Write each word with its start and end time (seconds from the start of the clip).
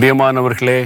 பிரியமானவர்களே 0.00 0.84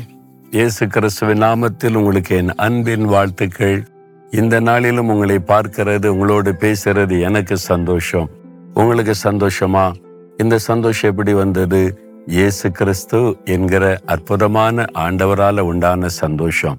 இயேசு 0.51 0.87
கிறிஸ்துவின் 0.87 1.43
நாமத்தில் 1.43 1.95
உங்களுக்கு 1.95 2.37
என் 2.37 2.55
அன்பின் 2.55 3.05
வாழ்த்துக்கள். 3.05 3.87
இந்த 4.31 4.61
நாளிலும் 4.61 5.09
உங்களை 5.09 5.37
பார்க்கிறது 5.37 6.07
உங்களோடு 6.07 6.53
பேசுறது 6.53 7.21
எனக்கு 7.21 7.57
சந்தோஷம். 7.57 8.31
உங்களுக்கு 8.75 9.15
சந்தோஷமா? 9.25 9.93
இந்த 10.37 10.59
சந்தோஷம் 10.59 11.11
எப்படி 11.11 11.33
வந்தது? 11.33 11.99
இயேசு 12.27 12.71
கிறிஸ்து 12.71 13.37
என்கிற 13.45 14.01
அற்புதமான 14.07 14.85
ஆண்டவரால 14.95 15.61
உண்டான 15.61 16.09
சந்தோஷம். 16.09 16.79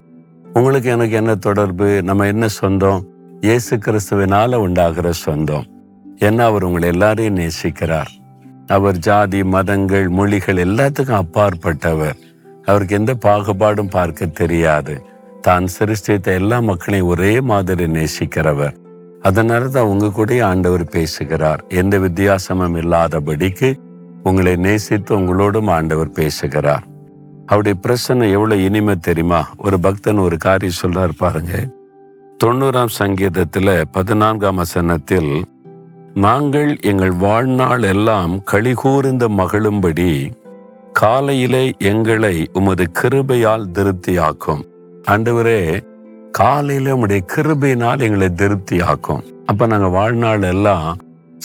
உங்களுக்கு 0.54 0.90
எனக்கு 0.90 1.16
என்ன 1.16 1.36
தொடர்பு? 1.36 2.04
நம்ம 2.04 2.26
என்ன 2.26 2.48
சொந்தம்? 2.48 3.06
இயேசு 3.42 3.78
கிறிஸ்துவினால 3.78 4.56
உண்டாகிற 4.56 5.12
சொந்தம். 5.12 5.66
என்ன 6.18 6.46
அவர் 6.46 6.64
உங்களை 6.64 6.88
எல்லாரையும் 6.88 7.38
நேசிக்கிறார். 7.38 8.24
அவர் 8.68 8.98
ஜாதி 8.98 9.44
மதங்கள் 9.44 10.10
மொழிகள் 10.10 10.56
எல்லாத்துக்கும் 10.56 11.24
அப்பாற்பட்டவர். 11.24 12.16
அவருக்கு 12.66 12.96
எந்த 12.96 13.14
பாகுபாடும் 13.14 13.90
பார்க்க 13.90 14.26
தெரியாது. 14.26 15.06
தான் 15.42 15.68
சிருஷ்டித்த 15.68 16.32
எல்லா 16.32 16.60
மக்களையும் 16.60 17.10
ஒரே 17.10 17.42
மாதிரி 17.42 17.86
நேசிக்கிறவர். 17.86 18.76
அதனால 19.22 19.68
தான் 19.68 19.84
உங்க 19.84 20.10
கூட 20.10 20.46
ஆண்டவர் 20.46 20.86
பேசுகிறார். 20.86 21.64
எந்த 21.68 22.00
வித்தியாசமும் 22.00 22.76
இல்லாதபடிக்கு 22.76 23.80
உங்களை 24.24 24.56
நேசித்து 24.56 25.20
உங்களோடும் 25.20 25.70
ஆண்டவர் 25.70 26.10
பேசுகிறார். 26.10 26.84
அவருடைய 27.46 27.80
பிரசன்னம் 27.88 28.32
எவ்வளவு 28.32 28.64
இனிமை 28.64 28.96
தெரியுமா? 28.96 29.50
ஒரு 29.58 29.80
பக்தன் 29.80 30.18
ஒரு 30.18 30.38
காரியம் 30.38 30.76
சொல்றார் 30.86 31.10
பாருங்க. 31.18 31.68
தொண்ணூறாம் 32.44 32.88
சங்கீதத்துல 33.00 33.84
பதினான்காம் 33.92 34.56
வசனத்தில் 34.56 35.46
நாங்கள் 36.16 36.80
எங்கள் 36.80 37.12
வாழ்நாள் 37.12 37.84
எல்லாம் 37.84 38.44
களிகூர்ந்து 38.52 39.28
மகிழும்படி 39.28 40.32
காலையிலே 40.94 41.74
எங்களை 41.78 42.50
உமது 42.54 42.92
கிருபையால் 43.02 43.66
திருப்தியாக்கும். 43.74 44.62
ஆண்டவரே 45.08 45.82
காலையில 46.32 46.96
உடைய 46.96 47.26
கிருபையினால் 47.36 48.00
எங்களை 48.00 48.28
திருப்தியாக்கும். 48.28 49.22
அப்ப 49.46 49.66
நாங்க 49.66 49.88
வாழ்நாள் 49.88 50.42
எல்லாம் 50.42 50.98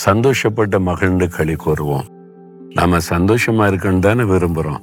சந்தோஷப்பட்ட 0.04 0.80
மகிழ்ந்து 0.80 1.28
களி 1.28 1.52
கூறுவோம். 1.52 2.08
நம்ம 2.74 2.96
சந்தோஷமா 2.96 3.66
இருக்கணும் 3.72 3.98
தானே 3.98 4.22
விரும்புறோம். 4.22 4.82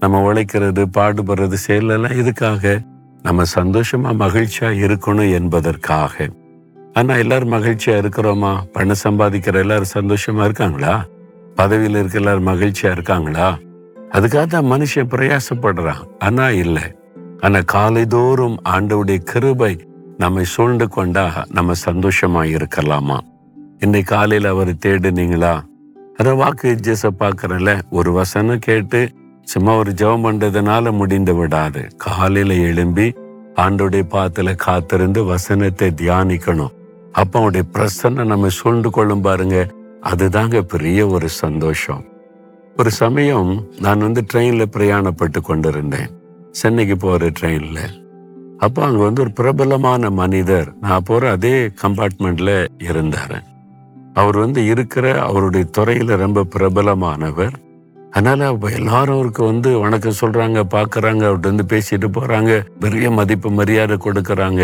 நம்ம 0.00 0.32
உழைக்கிறது 0.32 0.86
பாடுபடுறது 0.96 1.54
செயலெல்லாம் 1.66 2.18
இதுக்காக 2.22 2.86
நம்ம 3.22 3.42
சந்தோஷமா 3.54 4.14
மகிழ்ச்சியா 4.22 4.70
இருக்கணும் 4.84 5.32
என்பதற்காக. 5.32 6.28
ஆனா 6.96 7.14
எல்லாரும் 7.14 7.52
மகிழ்ச்சியா 7.52 7.94
இருக்கிறோமா? 8.02 8.64
பணம் 8.72 9.02
சம்பாதிக்கிற 9.04 9.54
எல்லாரும் 9.54 9.92
சந்தோஷமா 9.94 10.44
இருக்காங்களா? 10.44 11.04
பதவியில 11.56 11.98
இருக்க 11.98 12.18
எல்லாரும் 12.18 12.46
மகிழ்ச்சியா 12.46 12.90
இருக்காங்களா? 12.90 13.58
அதுக்காக 14.10 14.46
தான் 14.46 14.64
மனுஷன் 14.64 15.10
பிரயாசப்படுறான். 15.10 16.18
ஆனா 16.18 16.50
இல்லை. 16.50 16.82
ஆனா 17.40 17.58
காலைதோறும் 17.58 18.56
ஆண்டவுடைய 18.68 19.16
கிருபை 19.16 19.88
நம்மை 20.16 20.44
சூழ்ந்து 20.44 20.88
கொண்டா 20.88 21.44
நம்ம 21.52 21.72
சந்தோஷமா 21.84 22.42
இருக்கலாமா? 22.44 23.18
இன்னைக்கு 23.78 24.14
காலையில 24.14 24.48
அவர் 24.48 24.68
தேடுனீங்களா? 24.68 25.60
அத 26.16 26.34
வாக்கு 26.34 26.74
ஜேச 26.74 27.10
பாக்குறல 27.10 27.80
ஒரு 27.90 28.12
வசனம் 28.12 28.58
கேட்டு 28.58 29.10
சும்மா 29.42 29.76
ஒரு 29.76 29.90
ஜெபம் 29.90 30.24
பண்றதுனால 30.24 30.92
முடிந்து 30.92 31.34
விடாது. 31.34 31.88
காலையில 31.96 32.54
எழும்பி 32.54 33.12
ஆண்டோடைய 33.56 34.02
பாத்துல 34.10 34.54
காத்திருந்து 34.54 35.24
வசனத்தை 35.24 35.94
தியானிக்கணும். 35.96 36.74
அப்ப 37.16 37.38
அவனுடைய 37.38 37.64
பிரசன்ன 37.72 38.24
நம்ம 38.24 38.48
சூழ்ந்து 38.48 38.90
கொள்ளும் 38.90 39.20
பாருங்க. 39.20 39.58
அதுதாங்க 40.02 40.60
பெரிய 40.60 41.06
ஒரு 41.06 41.28
சந்தோஷம். 41.28 42.02
ஒரு 42.76 42.90
சமயம் 42.90 43.66
நான் 43.80 43.98
வந்து 43.98 44.22
ட்ரெயின்ல 44.32 44.64
பிரயாணப்பட்டு 44.76 45.40
கொண்டிருந்தேன். 45.42 46.10
சென்னைக்கு 46.50 46.96
போற 46.96 47.30
ட்ரெயின்ல 47.40 47.78
அப்போ 48.58 48.80
அங்க 48.84 49.02
வந்து 49.02 49.20
ஒரு 49.22 49.32
பிரபலமான 49.32 50.10
மனிதர் 50.10 50.68
நான் 50.80 51.02
போற 51.04 51.30
அதே 51.30 51.66
கம்பார்ட்மெண்ட்ல 51.82 52.50
இருந்தாரு. 52.82 53.38
அவர் 54.14 54.36
வந்து 54.36 54.66
இருக்கிற 54.66 55.06
அவருடைய 55.22 55.66
துறையில 55.78 56.16
ரொம்ப 56.16 56.44
பிரபலமானவர். 56.54 57.56
அதனால 58.10 58.46
அப்ப 58.46 58.70
எல்லாரும் 58.70 59.14
அவருக்கு 59.14 59.44
வந்து 59.44 59.78
வணக்கம் 59.78 60.20
சொல்றாங்க 60.20 60.60
பாக்குறாங்க 60.70 61.22
அவர்கிட்ட 61.26 61.52
வந்து 61.52 61.66
பேசிட்டு 61.72 62.08
போறாங்க 62.18 62.52
பெரிய 62.80 63.10
மதிப்பு 63.10 63.50
மரியாதை 63.50 63.96
கொடுக்கறாங்க. 63.96 64.62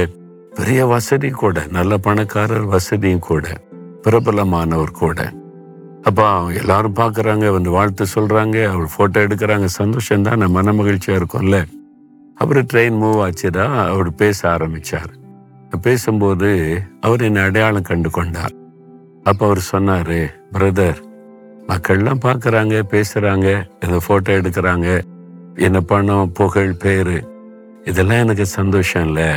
பெரிய 0.56 0.86
வசதி 0.86 1.30
கூட 1.30 1.66
நல்ல 1.70 1.96
பணக்காரர் 1.96 2.64
வசதியும் 2.64 3.18
கூட 3.18 3.46
பிரபலமானவர் 4.02 4.90
கூட. 4.90 5.32
அப்ப 6.02 6.52
எல்லாரும் 6.52 6.94
பார்க்குறாங்க 6.94 7.52
வந்து 7.52 7.70
வாழ்த்து 7.70 8.04
சொல்கிறாங்க 8.14 8.66
அவர் 8.70 8.88
ஃபோட்டோ 8.94 9.18
எடுக்கிறாங்க 9.26 9.64
சந்தோஷம் 9.64 10.22
தான் 10.22 10.50
மன 10.50 10.72
மகிழ்ச்சியாக 10.72 11.24
இருக்கும்ல. 11.24 11.64
அப்புறம் 12.34 12.66
ட்ரெயின் 12.72 12.98
மூவ் 13.02 13.20
ஆச்சுதான் 13.26 13.74
அவர் 13.88 14.14
பேச 14.14 14.56
ஆரம்பிச்சார். 14.56 15.12
பேசும்போது 15.80 16.80
அவர் 17.00 17.22
என்னை 17.22 17.42
அடையாளம் 17.42 17.82
கண்டு 17.82 18.10
கொண்டார். 18.10 18.54
அப்போ 19.24 19.46
அவர் 19.46 19.58
சொன்னார் 19.58 20.16
பிரதர் 20.52 21.00
மக்கள்லாம் 21.68 22.24
பார்க்குறாங்க 22.24 22.82
பேசுகிறாங்க 22.90 23.48
இந்த 23.84 24.00
ஃபோட்டோ 24.08 24.32
எடுக்கிறாங்க 24.40 25.00
என்ன 25.56 25.80
பணம் 25.80 26.32
புகழ் 26.32 26.74
பேர் 26.74 27.24
இதெல்லாம் 27.84 28.18
எனக்கு 28.18 28.46
சந்தோஷம் 28.46 29.06
இல்லை. 29.06 29.30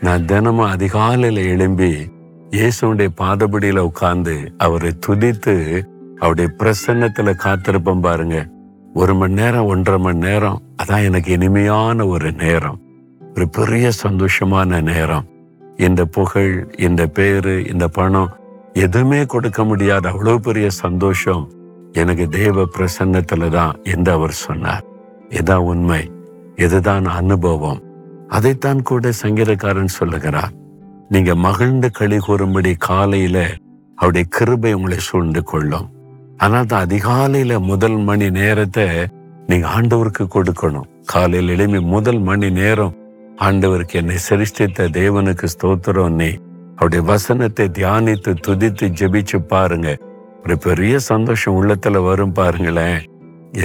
நான் 0.00 0.24
தினமும் 0.24 0.66
அதிகாலையில் 0.66 1.44
எழும்பி 1.44 2.10
இயேசுடைய 2.50 3.08
பாதபடியில 3.20 3.78
உட்கார்ந்து 3.78 4.54
அவரை 4.58 4.90
துதித்து 5.06 5.82
அவருடைய 6.16 6.50
பிரசன்னத்துல 6.58 7.34
காத்திருப்பேன் 7.44 8.00
பாருங்க. 8.00 8.48
ஒரு 8.94 9.14
மணி 9.14 9.32
நேரம் 9.32 9.64
ஒன்றரை 9.64 10.00
மணி 10.00 10.18
நேரம் 10.18 10.62
அதான் 10.82 11.04
எனக்கு 11.04 11.32
இனிமையான 11.32 12.06
ஒரு 12.06 12.32
நேரம். 12.32 12.80
ஒரு 13.34 13.48
பெரிய 13.48 13.90
சந்தோஷமான 14.06 14.82
நேரம். 14.82 15.24
இந்த 15.76 16.04
புகழ் 16.04 16.74
இந்த 16.78 17.06
பேரு 17.06 17.64
இந்த 17.72 17.88
பணம் 17.88 18.36
எதுவுமே 18.72 19.26
கொடுக்க 19.26 19.64
முடியாத 19.64 20.08
அவ்வளவு 20.08 20.40
பெரிய 20.40 20.70
சந்தோஷம் 20.70 21.50
எனக்கு 21.92 22.28
தேவ 22.28 22.66
பிரசன்னத்துல 22.78 23.48
தான் 23.48 23.80
என்று 23.82 24.12
அவர் 24.12 24.30
சொன்னார். 24.30 24.84
இதான் 25.28 25.64
உண்மை. 25.72 26.10
இதுதான் 26.56 27.04
அனுபவம். 27.04 27.82
அதைத்தான் 28.36 28.80
கூட 28.90 29.10
சங்கீதக்காரன் 29.22 29.96
சொல்லுகிறார் 29.98 30.52
நீங்க 31.12 31.32
மகிழ்ந்து 31.46 31.88
களி 31.98 32.18
கூறும்படி 32.18 32.72
காலையில 32.88 33.38
அவருடைய 33.98 34.26
கிருபை 34.36 34.72
உங்களை 34.72 34.98
சூழ்ந்து 35.08 35.40
கொள்ளும். 35.42 35.88
ஆனால் 36.36 36.68
தான் 36.70 36.84
அதிகாலையில 36.86 37.58
முதல் 37.70 37.96
மணி 38.08 38.26
நேரத்தை 38.30 38.86
நீங்க 39.48 39.66
ஆண்டவருக்கு 39.76 40.24
கொடுக்கணும். 40.34 40.88
காலையில் 41.04 41.52
எழுமி 41.54 41.80
முதல் 41.94 42.20
மணி 42.28 42.48
நேரம் 42.50 42.94
ஆண்டவருக்கு 43.46 43.98
என்னை 44.00 44.18
சிருஷ்டித்த 44.28 44.88
தேவனுக்கு 44.98 45.46
ஸ்தோத்திரம். 45.54 46.16
நீ 46.20 46.30
அவருடைய 46.76 47.02
வசனத்தை 47.12 47.66
தியானித்து 47.78 48.32
துதித்து 48.46 48.86
ஜெபிச்சு 49.00 49.38
பாருங்க. 49.52 49.88
ஒரு 50.44 50.54
பெரிய 50.58 50.94
சந்தோஷம் 51.10 51.56
உள்ளத்துல 51.60 52.02
வரும் 52.04 52.36
பாருங்களேன். 52.38 53.00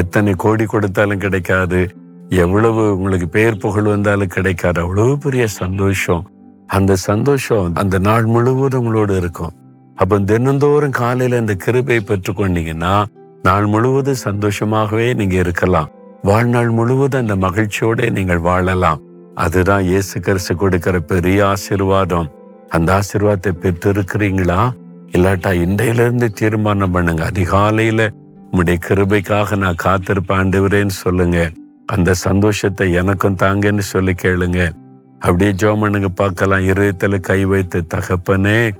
எத்தனை 0.02 0.34
கோடி 0.44 0.66
கொடுத்தாலும் 0.66 1.24
கிடைக்காது. 1.26 1.82
எவ்வளவு 2.30 2.98
உங்களுக்கு 2.98 3.28
பெயர் 3.28 3.58
புகழ் 3.58 3.84
வந்தாலும் 3.84 4.28
கிடைக்காது 4.28 4.82
அவ்வளவு 4.82 5.18
பெரிய 5.18 5.48
சந்தோஷம். 5.48 6.24
அந்த 6.68 6.96
சந்தோஷம் 6.96 7.76
அந்த 7.76 8.00
நாள் 8.00 8.26
முழுவதும் 8.26 8.80
உங்களோடு 8.80 9.18
இருக்கும். 9.18 9.54
அப்ப 9.96 10.20
தினந்தோறும் 10.20 10.92
காலையில 10.92 11.38
இந்த 11.38 11.54
கிருபை 11.54 11.98
பெற்றுக்கொண்டீங்கன்னா 11.98 13.04
நாள் 13.44 13.66
முழுவதும் 13.66 14.24
சந்தோஷமாகவே 14.24 15.14
நீங்க 15.14 15.36
இருக்கலாம். 15.36 15.90
வாழ்நாள் 16.22 16.70
முழுவதும் 16.70 17.22
அந்த 17.22 17.36
மகிழ்ச்சியோட 17.36 18.10
நீங்கள் 18.12 18.38
வாழலாம். 18.38 19.02
அதுதான் 19.36 19.84
இயேசு 19.84 20.20
கிறிஸ்து 20.20 20.56
கொடுக்கிற 20.56 21.00
பெரிய 21.00 21.48
ஆசீர்வாதம். 21.48 22.32
அந்த 22.70 23.00
ஆசீர்வாதத்தை 23.00 23.52
பெற்றிருக்கிறீங்களா? 23.62 24.72
இல்லாட்டா 25.12 25.52
இன்றையில 25.66 26.06
இருந்து 26.06 26.30
தீர்மானம் 26.32 26.92
பண்ணுங்க. 26.92 27.32
அதிகாலையில 27.32 28.10
உங்களுடைய 28.52 28.80
கிருபைக்காக 28.88 29.58
நான் 29.58 29.76
காத்திருப்பேன் 29.84 30.42
ஆண்டவரேன்னு 30.42 30.96
சொல்லுங்க. 31.04 31.50
அந்த 31.86 32.14
சந்தோஷத்தை 32.14 32.94
எனக்கும் 32.94 33.36
தாங்கன்னு 33.36 33.80
சொல்லி 33.80 34.14
கேளுங்க. 34.22 34.72
அப்படியே 35.20 35.52
ஜோமனுங்க 35.52 36.06
பார்க்கலாம். 36.06 36.60
இருதயத்துல 36.60 37.20
கை 37.20 37.46
வைத்து 37.46 37.84
தகப்பனே 37.94 38.72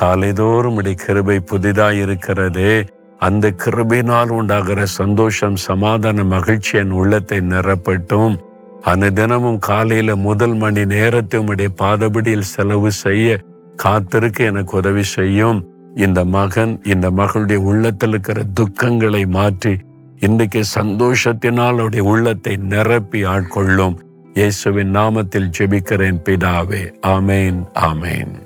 காலைதோறும் 0.00 0.74
உடைய 0.74 0.96
கிருபை 1.06 1.40
புதிதாக 1.40 1.94
இருக்கிறதே. 1.94 2.84
அந்த 3.18 3.54
கிருபையினால் 3.64 4.28
உண்டாகிற 4.28 4.86
சந்தோஷம் 4.86 5.56
சமாதான 5.56 6.24
மகிழ்ச்சி 6.24 6.78
என் 6.78 6.90
உள்ளத்தை 6.90 7.38
நிரப்பட்டும். 7.40 8.36
அனுதினமும் 8.82 9.58
காலையில 9.58 10.16
முதல் 10.16 10.54
மணி 10.54 10.84
நேரத்தை 10.84 11.40
உடைய 11.40 11.70
பாதபடியில் 11.82 12.50
செலவு 12.54 12.92
செய்ய 12.92 13.38
காத்திருக்க 13.76 14.44
எனக்கு 14.44 14.76
உதவி 14.76 15.02
செய்யும். 15.02 15.60
இந்த 15.94 16.24
மகன் 16.24 16.80
இந்த 16.84 17.10
மகளுடைய 17.10 17.54
உள்ளத்தில் 17.54 18.08
இருக்கிற 18.08 18.42
துக்கங்களை 18.60 19.26
மாற்றி 19.26 19.78
இன்றைக்கு 20.18 20.64
சந்தோஷத்தினால் 20.74 21.72
அவருடைய 21.72 22.04
உள்ளத்தை 22.04 22.56
நிரப்பி 22.56 23.24
ஆட்கொள்ளும் 23.24 23.96
இயேசுவின் 24.34 24.94
நாமத்தில் 24.94 25.50
ஜெபிக்கிறேன் 25.58 26.20
பிதாவே. 26.24 26.94
ஆமேன் 27.06 27.64
ஆமேன். 27.74 28.43